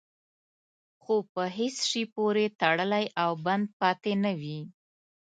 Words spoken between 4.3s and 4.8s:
وي.